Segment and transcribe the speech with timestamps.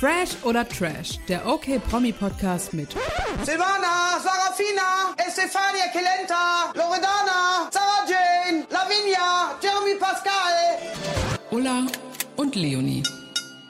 [0.00, 2.92] Fresh oder Trash, der OK Promi Podcast mit
[3.44, 10.78] Silvana, Sarafina, Estefania Kelenta, Loredana, Sarah Jane, Lavinia, Jeremy Pascal.
[11.50, 11.86] Ulla
[12.36, 13.02] und Leonie.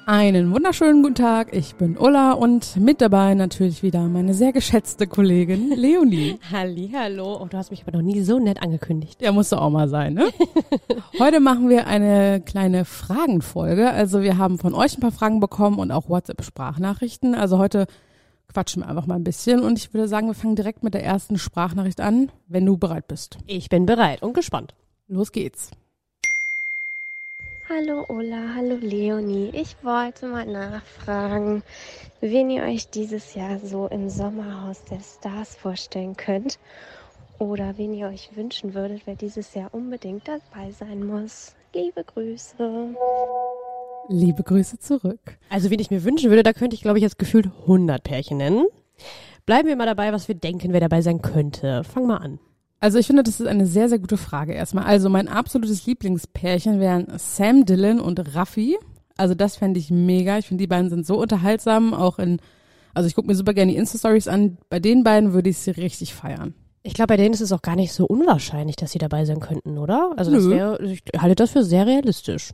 [0.08, 1.52] Einen wunderschönen guten Tag.
[1.52, 6.38] Ich bin Ulla und mit dabei natürlich wieder meine sehr geschätzte Kollegin Leonie.
[6.52, 7.42] Hallo.
[7.42, 9.20] Oh, du hast mich aber noch nie so nett angekündigt.
[9.20, 10.28] Ja, musste auch mal sein, ne?
[11.18, 13.90] Heute machen wir eine kleine Fragenfolge.
[13.90, 17.34] Also wir haben von euch ein paar Fragen bekommen und auch WhatsApp-Sprachnachrichten.
[17.34, 17.88] Also heute
[18.46, 21.02] quatschen wir einfach mal ein bisschen und ich würde sagen, wir fangen direkt mit der
[21.02, 23.38] ersten Sprachnachricht an, wenn du bereit bist.
[23.48, 24.76] Ich bin bereit und gespannt.
[25.08, 25.72] Los geht's.
[27.68, 29.50] Hallo Ola, hallo Leonie.
[29.52, 31.64] Ich wollte mal nachfragen,
[32.20, 36.60] wen ihr euch dieses Jahr so im Sommerhaus der Stars vorstellen könnt
[37.40, 41.56] oder wen ihr euch wünschen würdet, wer dieses Jahr unbedingt dabei sein muss.
[41.74, 42.94] Liebe Grüße.
[44.10, 45.36] Liebe Grüße zurück.
[45.50, 48.36] Also, wen ich mir wünschen würde, da könnte ich, glaube ich, jetzt gefühlt 100 Pärchen
[48.36, 48.66] nennen.
[49.44, 51.82] Bleiben wir mal dabei, was wir denken, wer dabei sein könnte.
[51.82, 52.38] Fang mal an.
[52.80, 54.84] Also ich finde, das ist eine sehr, sehr gute Frage erstmal.
[54.84, 58.76] Also mein absolutes Lieblingspärchen wären Sam Dillon und Raffi.
[59.16, 60.38] Also das fände ich mega.
[60.38, 62.38] Ich finde, die beiden sind so unterhaltsam, auch in,
[62.92, 64.58] also ich gucke mir super gerne die Insta-Stories an.
[64.68, 66.54] Bei den beiden würde ich sie richtig feiern.
[66.82, 69.40] Ich glaube, bei denen ist es auch gar nicht so unwahrscheinlich, dass sie dabei sein
[69.40, 70.12] könnten, oder?
[70.16, 72.50] Also das wäre, ich halte das für sehr realistisch.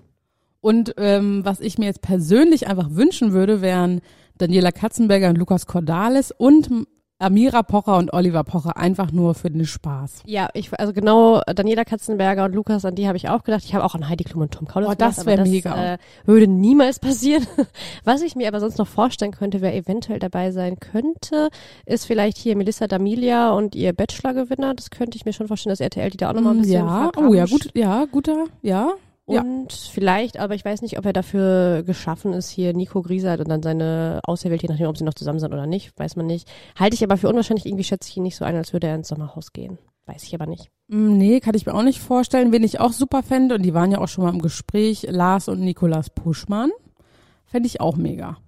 [0.63, 4.01] Und ähm, was ich mir jetzt persönlich einfach wünschen würde, wären
[4.39, 6.71] Daniela Katzenberger und Lukas Cordalis und
[7.23, 10.23] Amira Pocher und Oliver Pocher einfach nur für den Spaß.
[10.27, 13.63] Ja, ich, also genau, Daniela Katzenberger und Lukas, an die habe ich auch gedacht.
[13.65, 15.95] Ich habe auch an Heidi Klum und Tom Kaulitz Oh, das gedacht, wär aber mega.
[15.95, 17.47] Äh, würde niemals passieren.
[18.05, 21.49] Was ich mir aber sonst noch vorstellen könnte, wer eventuell dabei sein könnte,
[21.87, 24.75] ist vielleicht hier Melissa D'Amelia und ihr Bachelor-Gewinner.
[24.75, 26.89] Das könnte ich mir schon vorstellen, dass RTL die da auch nochmal ein bisschen Mm,
[26.89, 28.93] ja, oh ja, gut, ja, guter, ja.
[29.29, 29.43] Ja.
[29.43, 33.49] Und vielleicht, aber ich weiß nicht, ob er dafür geschaffen ist, hier Nico Griesert und
[33.49, 36.51] dann seine Auserwählte, je nachdem, ob sie noch zusammen sind oder nicht, weiß man nicht.
[36.79, 38.97] Halte ich aber für unwahrscheinlich, irgendwie schätze ich ihn nicht so ein, als würde er
[38.97, 39.79] ins Sommerhaus gehen.
[40.07, 40.71] Weiß ich aber nicht.
[40.89, 42.51] Mm, Nee, kann ich mir auch nicht vorstellen.
[42.51, 45.49] Wen ich auch super fände, und die waren ja auch schon mal im Gespräch, Lars
[45.49, 46.71] und Nikolas Puschmann.
[47.45, 48.39] Fände ich auch mega.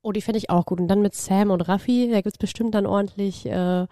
[0.00, 0.80] Oh, die fände ich auch gut.
[0.80, 3.86] Und dann mit Sam und Raffi, da gibt's bestimmt dann ordentlich äh,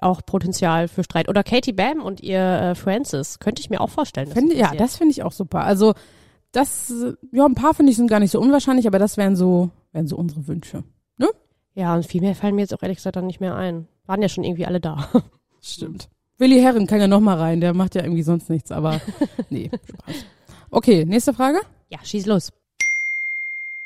[0.00, 1.28] auch Potenzial für Streit.
[1.28, 3.38] Oder Katie Bam und ihr äh, Francis.
[3.38, 4.26] Könnte ich mir auch vorstellen.
[4.26, 5.64] dass Fände, ja, das finde ich auch super.
[5.64, 5.94] Also,
[6.52, 6.92] das,
[7.32, 10.06] ja, ein paar finde ich sind gar nicht so unwahrscheinlich, aber das wären so, wären
[10.06, 10.84] so unsere Wünsche.
[11.74, 13.88] Ja, und viel mehr fallen mir jetzt auch ehrlich gesagt dann nicht mehr ein.
[14.06, 15.08] Waren ja schon irgendwie alle da.
[15.62, 16.08] Stimmt.
[16.38, 19.00] Willi Herren kann ja noch mal rein, der macht ja irgendwie sonst nichts, aber
[19.50, 20.26] nee, Spaß.
[20.70, 21.60] Okay, nächste Frage.
[21.88, 22.50] ja, schieß los.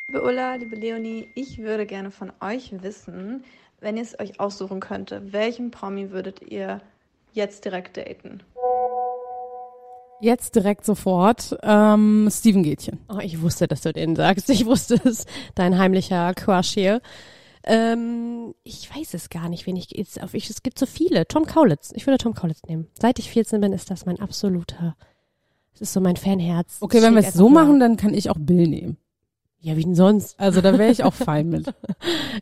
[0.09, 3.45] Liebe Ulla, liebe Leonie, ich würde gerne von euch wissen,
[3.87, 6.81] wenn ihr es euch aussuchen könnte, welchen Promi würdet ihr
[7.35, 8.43] jetzt direkt daten?
[10.21, 12.99] Jetzt direkt sofort, ähm, Steven Gätchen.
[13.09, 14.51] Oh, ich wusste, dass du den sagst.
[14.51, 15.25] Ich wusste es.
[15.55, 17.01] Dein heimlicher Crush hier.
[17.63, 20.51] Ähm, ich weiß es gar nicht, wen ich jetzt auf ich.
[20.51, 21.29] Es gibt so viele.
[21.29, 21.93] Tom Kaulitz.
[21.95, 22.89] Ich würde Tom Kaulitz nehmen.
[23.01, 24.97] Seit ich 14 bin, ist das mein absoluter.
[25.75, 26.79] Das ist so mein Fanherz.
[26.81, 28.97] Okay, wenn wir es so machen, dann kann ich auch Bill nehmen.
[29.61, 30.39] Ja, wie denn sonst?
[30.39, 31.73] Also da wäre ich auch fein mit.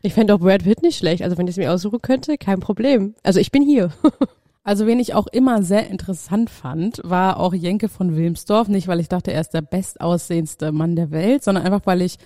[0.01, 1.23] Ich fände auch Brad Pitt nicht schlecht.
[1.23, 3.15] Also wenn ich es mir aussuchen könnte, kein Problem.
[3.23, 3.91] Also ich bin hier.
[4.67, 8.67] Also wen ich auch immer sehr interessant fand, war auch Jenke von Wilmsdorf.
[8.67, 12.17] Nicht, weil ich dachte, er ist der bestaussehendste Mann der Welt, sondern einfach, weil ich,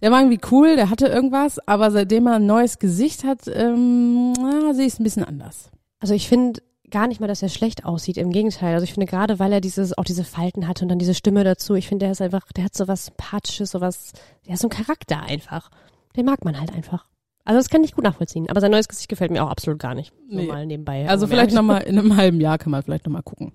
[0.00, 4.32] der war irgendwie cool, der hatte irgendwas, aber seitdem er ein neues Gesicht hat, ähm,
[4.32, 5.70] na, sehe ich es ein bisschen anders.
[6.00, 8.16] Also ich finde gar nicht mal, dass er schlecht aussieht.
[8.16, 8.74] Im Gegenteil.
[8.74, 11.44] Also ich finde gerade, weil er dieses, auch diese Falten hatte und dann diese Stimme
[11.44, 14.12] dazu, ich finde, der ist einfach, der hat so was Sympathisches, so was,
[14.46, 15.70] der hat so einen Charakter einfach.
[16.16, 17.06] Den mag man halt einfach.
[17.44, 18.48] Also das kann ich gut nachvollziehen.
[18.48, 20.12] Aber sein neues Gesicht gefällt mir auch absolut gar nicht.
[20.28, 20.46] Nee.
[20.46, 21.08] mal nebenbei.
[21.08, 23.52] Also vielleicht nochmal in einem halben Jahr kann man vielleicht nochmal gucken.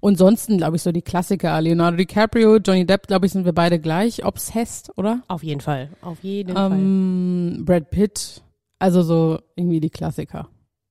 [0.00, 3.52] Und sonst, glaube ich, so die Klassiker, Leonardo DiCaprio, Johnny Depp, glaube ich, sind wir
[3.52, 5.22] beide gleich obsessed, oder?
[5.28, 5.90] Auf jeden Fall.
[6.00, 6.72] Auf jeden Fall.
[6.72, 8.42] Ähm, Brad Pitt,
[8.78, 10.48] also so irgendwie die Klassiker.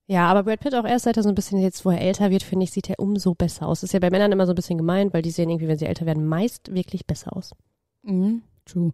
[0.09, 2.31] Ja, aber Brad Pitt auch erst seit er so ein bisschen jetzt, wo er älter
[2.31, 3.83] wird, finde ich, sieht er umso besser aus.
[3.83, 5.85] ist ja bei Männern immer so ein bisschen gemein, weil die sehen irgendwie, wenn sie
[5.85, 7.53] älter werden, meist wirklich besser aus.
[8.01, 8.91] Mhm, true.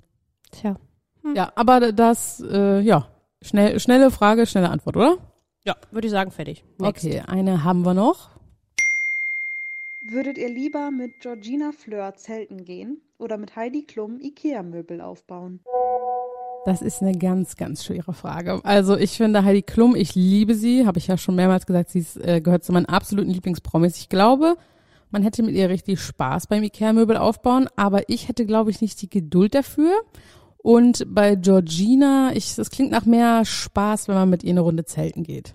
[0.51, 0.75] Tja.
[1.33, 3.07] Ja, aber das, äh, ja,
[3.41, 5.17] schnell, schnelle Frage, schnelle Antwort, oder?
[5.63, 6.65] Ja, würde ich sagen, fertig.
[6.79, 7.05] Next.
[7.05, 8.31] Okay, eine haben wir noch.
[10.01, 15.61] Würdet ihr lieber mit Georgina Fleur zelten gehen oder mit Heidi Klum Ikea-Möbel aufbauen?
[16.65, 18.59] Das ist eine ganz, ganz schwere Frage.
[18.63, 21.99] Also ich finde Heidi Klum, ich liebe sie, habe ich ja schon mehrmals gesagt, sie
[21.99, 23.97] ist, äh, gehört zu meinen absoluten Lieblingspromis.
[23.97, 24.57] Ich glaube,
[25.11, 28.99] man hätte mit ihr richtig Spaß beim Ikea-Möbel aufbauen, aber ich hätte, glaube ich, nicht
[29.03, 29.93] die Geduld dafür.
[30.57, 34.85] Und bei Georgina, ich, das klingt nach mehr Spaß, wenn man mit ihr eine Runde
[34.85, 35.53] zelten geht.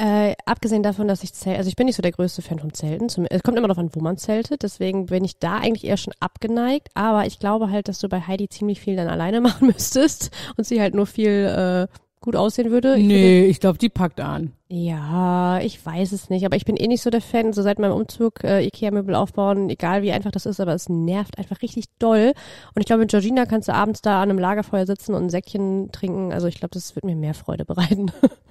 [0.00, 2.72] Äh, abgesehen davon, dass ich zähl, also ich bin nicht so der größte Fan vom
[2.72, 3.10] Zelten.
[3.10, 4.62] Zum, es kommt immer darauf an, wo man zeltet.
[4.62, 6.88] Deswegen bin ich da eigentlich eher schon abgeneigt.
[6.94, 10.64] Aber ich glaube halt, dass du bei Heidi ziemlich viel dann alleine machen müsstest und
[10.64, 12.96] sie halt nur viel äh, gut aussehen würde.
[12.96, 14.52] Ich nee, ich glaube, die packt an.
[14.68, 17.52] Ja, ich weiß es nicht, aber ich bin eh nicht so der Fan.
[17.52, 21.36] So seit meinem Umzug äh, Ikea-Möbel aufbauen, egal wie einfach das ist, aber es nervt
[21.36, 22.32] einfach richtig doll.
[22.74, 25.30] Und ich glaube, mit Georgina kannst du abends da an einem Lagerfeuer sitzen und ein
[25.30, 26.32] Säckchen trinken.
[26.32, 28.12] Also ich glaube, das wird mir mehr Freude bereiten.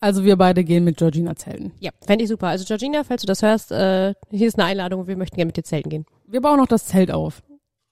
[0.00, 1.72] Also wir beide gehen mit Georgina zelten.
[1.80, 2.48] ja, fände ich super.
[2.48, 5.06] Also Georgina, falls du das hörst, äh, hier ist eine Einladung.
[5.06, 6.06] Wir möchten gerne mit dir zelten gehen.
[6.26, 7.42] Wir bauen noch das Zelt auf.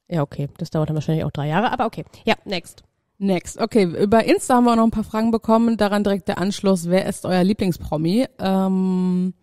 [0.08, 0.48] Ja, okay.
[0.58, 2.04] Das dauert dann wahrscheinlich auch drei Jahre, aber okay.
[2.24, 2.82] Ja, next.
[3.18, 3.60] Next.
[3.60, 5.76] Okay, über Insta haben wir auch noch ein paar Fragen bekommen.
[5.76, 6.88] Daran direkt der Anschluss.
[6.88, 8.26] Wer ist euer Lieblingspromi?
[8.38, 9.34] Ähm,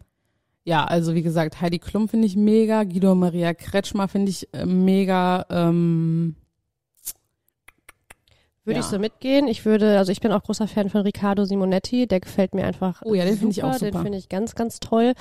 [0.64, 2.84] ja, also wie gesagt, Heidi Klum finde ich mega.
[2.84, 5.46] Guido Maria Kretschmer finde ich äh, mega.
[5.50, 6.36] Ähm,
[8.66, 8.86] Würde Ja.
[8.86, 9.48] ich so mitgehen.
[9.48, 12.08] Ich würde, also ich bin auch großer Fan von Riccardo Simonetti.
[12.08, 13.02] Der gefällt mir einfach.
[13.06, 14.02] Oh ja, den finde ich auch Den super.
[14.04, 15.14] finde ich ganz, ganz toll.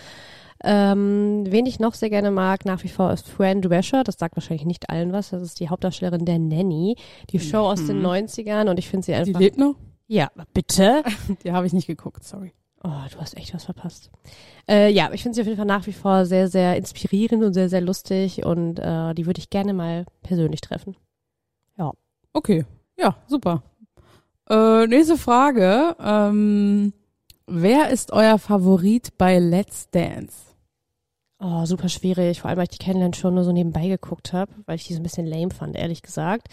[0.63, 4.03] Ähm, wen ich noch sehr gerne mag, nach wie vor ist Fran Drescher.
[4.03, 5.31] Das sagt wahrscheinlich nicht allen was.
[5.31, 6.97] Das ist die Hauptdarstellerin der Nanny.
[7.31, 9.41] Die Show aus den 90ern und ich finde sie die einfach.
[9.41, 9.75] lebt noch?
[10.07, 11.03] Ja, bitte.
[11.45, 12.53] Die habe ich nicht geguckt, sorry.
[12.83, 14.11] Oh, du hast echt was verpasst.
[14.69, 17.55] Äh, ja, ich finde sie auf jeden Fall nach wie vor sehr, sehr inspirierend und
[17.55, 20.95] sehr, sehr lustig und äh, die würde ich gerne mal persönlich treffen.
[22.37, 22.65] Okay,
[22.97, 23.63] ja, super.
[24.49, 25.97] Äh, nächste Frage.
[25.99, 26.93] Ähm,
[27.47, 30.55] wer ist euer Favorit bei Let's Dance?
[31.41, 34.51] Oh, super schwierig, vor allem weil ich die Kennenlernen schon nur so nebenbei geguckt habe,
[34.67, 36.49] weil ich die so ein bisschen lame fand, ehrlich gesagt.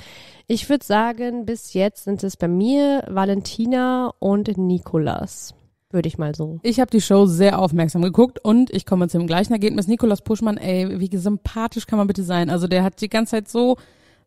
[0.47, 5.53] Ich würde sagen, bis jetzt sind es bei mir Valentina und Nikolas.
[5.91, 6.59] Würde ich mal so.
[6.63, 9.88] Ich habe die Show sehr aufmerksam geguckt und ich komme zum gleichen Ergebnis.
[9.88, 12.49] Nikolaus Puschmann, ey, wie sympathisch kann man bitte sein?
[12.49, 13.77] Also der hat die ganze Zeit so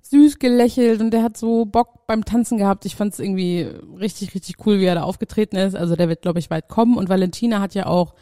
[0.05, 2.85] süß gelächelt und der hat so Bock beim Tanzen gehabt.
[2.85, 3.69] Ich fand es irgendwie
[3.99, 5.75] richtig, richtig cool, wie er da aufgetreten ist.
[5.75, 6.97] Also der wird, glaube ich, weit kommen.
[6.97, 8.15] Und Valentina hat ja auch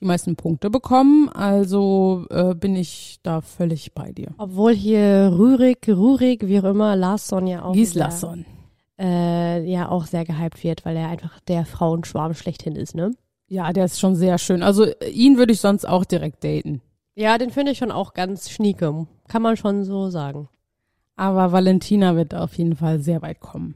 [0.00, 1.28] die meisten Punkte bekommen.
[1.28, 4.34] Also äh, bin ich da völlig bei dir.
[4.38, 7.72] Obwohl hier Rürik, Rurik, wie auch immer, Larsson ja auch.
[7.74, 8.44] Gislason.
[8.98, 13.12] Äh, ja, auch sehr gehypt wird, weil er einfach der Frauenschwarm schlechthin ist, ne?
[13.46, 14.62] Ja, der ist schon sehr schön.
[14.62, 16.82] Also ihn würde ich sonst auch direkt daten.
[17.14, 19.06] Ja, den finde ich schon auch ganz schnieke.
[19.26, 20.48] Kann man schon so sagen.
[21.20, 23.74] Aber Valentina wird auf jeden Fall sehr weit kommen.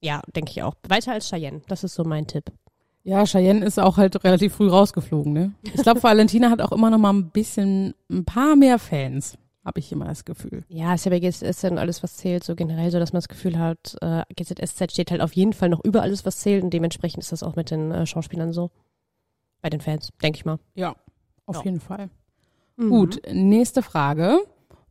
[0.00, 0.74] Ja, denke ich auch.
[0.88, 1.62] Weiter als Cheyenne.
[1.68, 2.50] Das ist so mein Tipp.
[3.04, 5.52] Ja, Cheyenne ist auch halt relativ früh rausgeflogen, ne?
[5.62, 9.78] Ich glaube, Valentina hat auch immer noch mal ein bisschen, ein paar mehr Fans, habe
[9.78, 10.64] ich immer das Gefühl.
[10.68, 13.28] Ja, ist ja bei GZSZ und alles, was zählt, so generell so, dass man das
[13.28, 16.70] Gefühl hat, äh, GZSZ steht halt auf jeden Fall noch über alles, was zählt und
[16.74, 18.72] dementsprechend ist das auch mit den äh, Schauspielern so.
[19.62, 20.58] Bei den Fans, denke ich mal.
[20.74, 20.96] Ja,
[21.46, 21.62] auf Ja.
[21.62, 22.10] jeden Fall.
[22.76, 22.90] Mhm.
[22.90, 24.38] Gut, nächste Frage.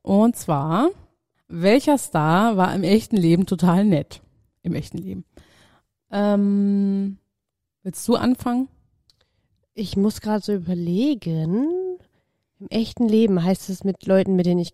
[0.01, 0.87] Und zwar,
[1.47, 4.21] welcher Star war im echten Leben total nett?
[4.63, 5.25] Im echten Leben.
[6.11, 7.17] Ähm,
[7.83, 8.67] willst du anfangen?
[9.73, 11.67] Ich muss gerade so überlegen.
[12.59, 14.73] Im echten Leben heißt es mit Leuten, mit denen ich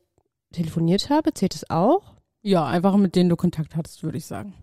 [0.53, 2.13] telefoniert habe, zählt es auch?
[2.44, 4.53] Ja, einfach mit denen du Kontakt hattest, würde ich sagen.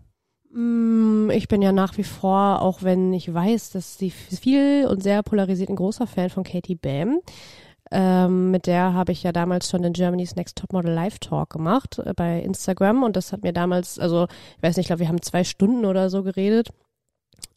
[0.51, 5.03] Mm, Ich bin ja nach wie vor, auch wenn ich weiß, dass sie viel und
[5.03, 7.19] sehr polarisiert ein großer Fan von Katie Bam.
[7.91, 11.99] Ähm, mit der habe ich ja damals schon den Germany's Next Topmodel Live Talk gemacht
[11.99, 14.27] äh, bei Instagram und das hat mir damals, also
[14.57, 16.69] ich weiß nicht, ich glaube, wir haben zwei Stunden oder so geredet.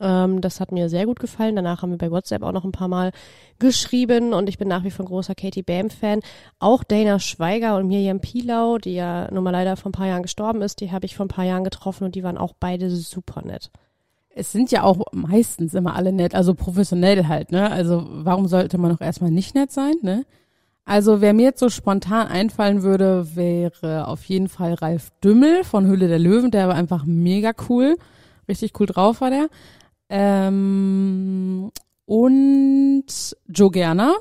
[0.01, 1.57] Ähm, das hat mir sehr gut gefallen.
[1.57, 3.13] Danach haben wir bei WhatsApp auch noch ein paar Mal
[3.59, 6.21] geschrieben und ich bin nach wie vor ein großer Katie Bam Fan.
[6.59, 10.23] Auch Dana Schweiger und Miriam Pilau, die ja nun mal leider vor ein paar Jahren
[10.23, 12.91] gestorben ist, die habe ich vor ein paar Jahren getroffen und die waren auch beide
[12.91, 13.71] super nett.
[14.35, 17.71] Es sind ja auch meistens immer alle nett, also professionell halt, ne?
[17.71, 20.25] Also warum sollte man auch erstmal nicht nett sein, ne?
[20.85, 25.87] Also wer mir jetzt so spontan einfallen würde, wäre auf jeden Fall Ralf Dümmel von
[25.87, 27.97] Höhle der Löwen, der war einfach mega cool.
[28.49, 29.49] Richtig cool drauf war der.
[30.09, 31.71] Ähm,
[32.05, 33.05] und
[33.49, 34.15] Joe Gerner.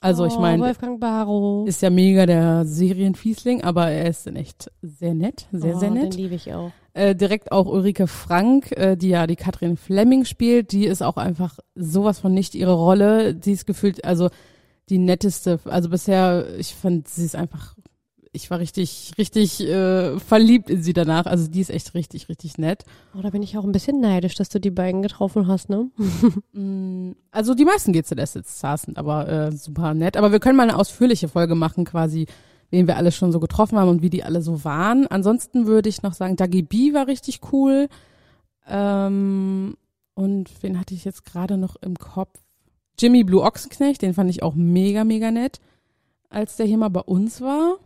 [0.00, 1.66] Also ich Oh, meine, Wolfgang Barrow.
[1.66, 5.90] ist ja mega der Serienfiesling, aber er ist in echt sehr nett, sehr, oh, sehr
[5.90, 6.12] nett.
[6.12, 6.70] Den liebe ich auch.
[6.92, 11.16] Äh, direkt auch Ulrike Frank, äh, die ja die Katrin Fleming spielt, die ist auch
[11.16, 13.34] einfach sowas von nicht ihre Rolle.
[13.34, 14.30] Die ist gefühlt, also
[14.88, 17.74] die netteste, also bisher, ich fand, sie ist einfach,
[18.36, 21.26] ich war richtig, richtig äh, verliebt in sie danach.
[21.26, 22.84] Also die ist echt richtig, richtig nett.
[23.16, 25.90] Oh, da bin ich auch ein bisschen neidisch, dass du die beiden getroffen hast, ne?
[26.52, 30.16] Mm, Also die meisten GZS-Stars sind aber äh, super nett.
[30.16, 32.26] Aber wir können mal eine ausführliche Folge machen, quasi,
[32.70, 35.06] wen wir alle schon so getroffen haben und wie die alle so waren.
[35.06, 37.88] Ansonsten würde ich noch sagen, Dagi B war richtig cool.
[38.68, 39.76] Ähm,
[40.14, 42.38] und wen hatte ich jetzt gerade noch im Kopf?
[42.98, 45.60] Jimmy Blue Ochsenknecht, den fand ich auch mega, mega nett,
[46.30, 47.76] als der hier mal bei uns war.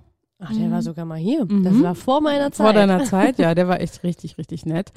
[0.42, 0.72] Ach, der Mhm.
[0.72, 1.44] war sogar mal hier.
[1.44, 1.64] Mhm.
[1.64, 2.66] Das war vor meiner Zeit.
[2.66, 4.92] Vor deiner Zeit, ja, der war echt richtig, richtig nett.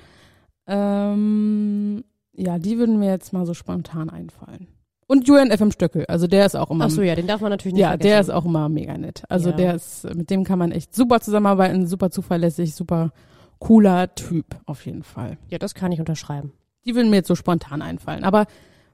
[0.67, 4.67] Ähm, ja, die würden mir jetzt mal so spontan einfallen.
[5.07, 6.85] Und Julian FM Stöckel, also der ist auch immer.
[6.85, 8.09] Ach so, ja, den darf man natürlich nicht ja, vergessen.
[8.09, 9.23] der ist auch immer mega nett.
[9.29, 9.55] Also Ja.
[9.55, 13.12] der ist, mit dem kann man echt super zusammenarbeiten, super zuverlässig, super
[13.59, 15.38] cooler Typ, auf jeden Fall.
[15.50, 16.53] Ja, das kann ich unterschreiben.
[16.85, 18.23] Die würden mir jetzt so spontan einfallen.
[18.23, 18.45] Aber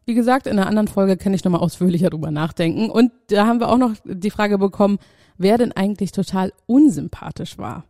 [0.06, 2.90] wie gesagt, in einer anderen Folge kann ich nochmal ausführlicher drüber nachdenken.
[2.90, 4.98] Und da haben wir auch noch die Frage bekommen,
[5.40, 7.86] wer denn eigentlich total unsympathisch war.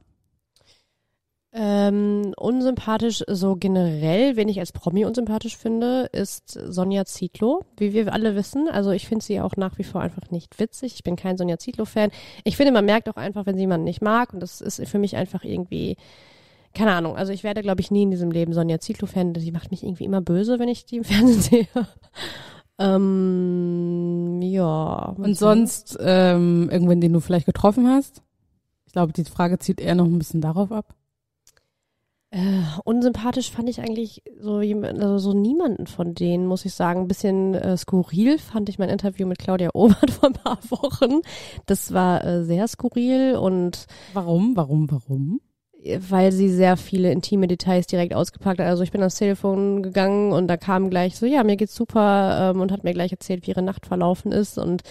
[1.51, 8.13] Ähm, unsympathisch so generell, wen ich als Promi unsympathisch finde, ist Sonja Zietlow, wie wir
[8.13, 8.70] alle wissen.
[8.70, 10.94] Also ich finde sie auch nach wie vor einfach nicht witzig.
[10.94, 12.12] Ich bin kein Sonja Zietlow-Fan.
[12.44, 14.32] Ich finde, man merkt auch einfach, wenn sie jemanden nicht mag.
[14.32, 15.98] Und das ist für mich einfach irgendwie,
[16.75, 17.18] keine Ahnung.
[17.18, 19.34] Also ich werde, glaube ich, nie in diesem Leben Sonja Zietlow-Fan.
[19.34, 21.41] Sie macht mich irgendwie immer böse, wenn ich die im Fernsehen
[21.74, 21.88] sehe.
[22.79, 25.13] Ähm, ja.
[25.17, 28.24] Und sonst ähm, irgendwen, den du vielleicht getroffen hast?
[28.86, 30.95] Ich glaube, die Frage zieht eher noch ein bisschen darauf ab.
[32.31, 37.01] Äh, unsympathisch fand ich eigentlich so jemand, also so niemanden von denen, muss ich sagen.
[37.01, 41.21] Ein bisschen äh, skurril fand ich mein Interview mit Claudia Obert vor ein paar Wochen.
[41.65, 45.41] Das war äh, sehr skurril und Warum, warum, warum?
[46.09, 48.67] Weil sie sehr viele intime Details direkt ausgepackt hat.
[48.67, 52.51] Also ich bin ans Telefon gegangen und da kam gleich so, ja, mir geht's super
[52.51, 54.83] ähm, und hat mir gleich erzählt, wie ihre Nacht verlaufen ist und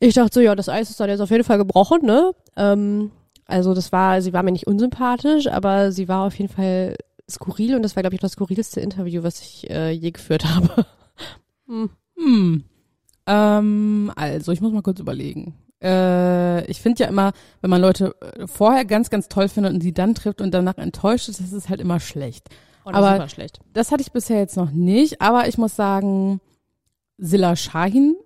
[0.00, 2.32] ich dachte so, ja, das Eis ist dann jetzt auf jeden Fall gebrochen, ne?
[2.56, 3.10] Ähm,
[3.46, 6.96] also das war, sie war mir nicht unsympathisch, aber sie war auf jeden Fall
[7.28, 10.86] skurril und das war, glaube ich, das skurrilste Interview, was ich äh, je geführt habe.
[11.66, 11.90] hm.
[12.16, 12.64] Hm.
[13.26, 15.54] Ähm, also, ich muss mal kurz überlegen.
[15.82, 19.80] Äh, ich finde ja immer, wenn man Leute äh, vorher ganz, ganz toll findet und
[19.80, 22.48] sie dann trifft und danach enttäuscht ist, das ist halt immer schlecht.
[22.84, 23.60] Oh, das Aber- schlecht.
[23.74, 26.40] Das hatte ich bisher jetzt noch nicht, aber ich muss sagen,
[27.18, 28.16] Silla Shahin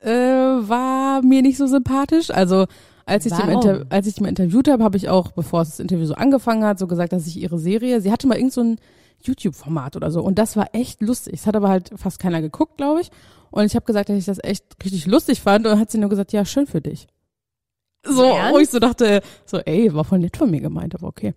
[0.00, 2.30] äh, war mir nicht so sympathisch.
[2.30, 2.66] Also
[3.04, 3.54] als ich, dem Warum?
[3.54, 6.64] Inter als ich die mal interviewt habe, habe ich auch, bevor das Interview so angefangen
[6.64, 8.78] hat, so gesagt, dass ich ihre Serie, sie hatte mal irgend so ein
[9.22, 11.34] YouTube-Format oder so und das war echt lustig.
[11.34, 13.10] Es hat aber halt fast keiner geguckt, glaube ich.
[13.50, 15.98] Und ich habe gesagt, dass ich das echt richtig lustig fand und dann hat sie
[15.98, 17.06] nur gesagt, ja, schön für dich.
[18.04, 18.54] So, Ernst?
[18.54, 21.34] wo ich so dachte, so, ey, war voll nett von mir gemeint, aber okay.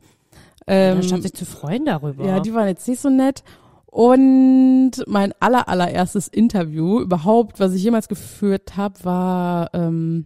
[0.68, 2.26] Ähm, Anstatt sich zu freuen darüber.
[2.26, 3.44] ja, die waren jetzt nicht so nett.
[3.86, 10.26] Und mein aller, allererstes Interview überhaupt, was ich jemals geführt habe, war, ähm,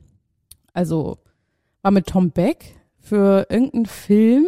[0.74, 1.18] also,
[1.82, 4.46] war mit Tom Beck für irgendeinen Film.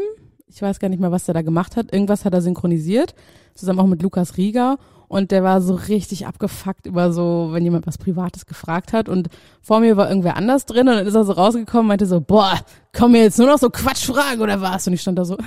[0.47, 1.93] Ich weiß gar nicht mehr, was der da gemacht hat.
[1.93, 3.15] Irgendwas hat er synchronisiert,
[3.53, 4.77] zusammen auch mit Lukas Rieger.
[5.07, 9.09] Und der war so richtig abgefuckt über so, wenn jemand was Privates gefragt hat.
[9.09, 9.29] Und
[9.61, 12.21] vor mir war irgendwer anders drin und dann ist er so rausgekommen und meinte so,
[12.21, 12.59] boah,
[12.93, 14.87] kommen mir jetzt nur noch so Quatschfragen oder was?
[14.87, 15.37] Und ich stand da so,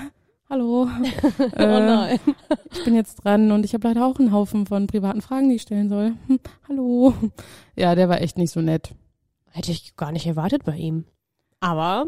[0.48, 0.88] hallo.
[1.38, 2.20] oh nein.
[2.72, 5.56] Ich bin jetzt dran und ich habe leider auch einen Haufen von privaten Fragen, die
[5.56, 6.14] ich stellen soll.
[6.26, 7.14] Hm, hallo.
[7.76, 8.94] Ja, der war echt nicht so nett.
[9.50, 11.04] Hätte ich gar nicht erwartet bei ihm.
[11.60, 12.06] Aber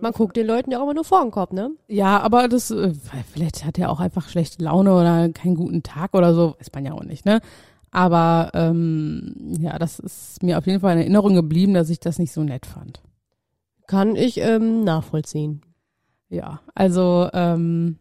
[0.00, 1.70] man guckt den Leuten ja auch immer nur vor den Kopf, ne?
[1.88, 2.92] Ja, aber das, äh,
[3.32, 6.86] vielleicht hat er auch einfach schlechte Laune oder keinen guten Tag oder so, weiß man
[6.86, 7.40] ja auch nicht, ne?
[7.90, 12.18] Aber ähm, ja, das ist mir auf jeden Fall in Erinnerung geblieben, dass ich das
[12.18, 13.02] nicht so nett fand.
[13.86, 15.60] Kann ich ähm, nachvollziehen.
[16.30, 17.98] Ja, also ähm,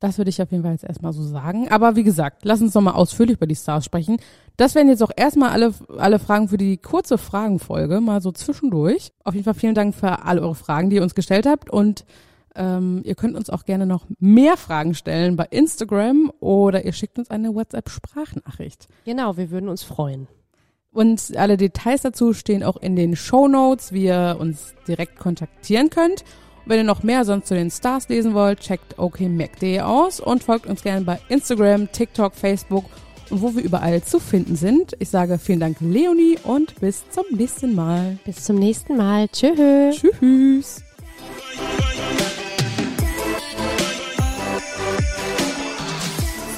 [0.00, 1.68] das würde ich auf jeden Fall jetzt erstmal so sagen.
[1.70, 4.18] Aber wie gesagt, lass uns noch mal ausführlich über die Stars sprechen.
[4.56, 9.12] Das wären jetzt auch erstmal alle, alle Fragen für die kurze Fragenfolge, mal so zwischendurch.
[9.24, 11.70] Auf jeden Fall vielen Dank für alle eure Fragen, die ihr uns gestellt habt.
[11.70, 12.04] Und
[12.54, 17.18] ähm, ihr könnt uns auch gerne noch mehr Fragen stellen bei Instagram oder ihr schickt
[17.18, 18.86] uns eine WhatsApp-Sprachnachricht.
[19.04, 20.28] Genau, wir würden uns freuen.
[20.90, 25.90] Und alle Details dazu stehen auch in den Show Notes, wie ihr uns direkt kontaktieren
[25.90, 26.24] könnt.
[26.68, 30.66] Wenn ihr noch mehr sonst zu den Stars lesen wollt, checkt okmac.de aus und folgt
[30.66, 32.84] uns gerne bei Instagram, TikTok, Facebook
[33.30, 34.94] und wo wir überall zu finden sind.
[34.98, 38.18] Ich sage vielen Dank, Leonie, und bis zum nächsten Mal.
[38.26, 39.28] Bis zum nächsten Mal.
[39.28, 39.96] Tschüss.
[39.96, 40.82] Tschüss.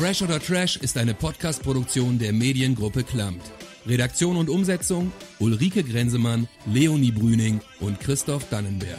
[0.01, 3.43] Fresh oder Trash ist eine Podcast-Produktion der Mediengruppe Klammt.
[3.87, 8.99] Redaktion und Umsetzung Ulrike Grenzemann, Leonie Brüning und Christoph Dannenberg.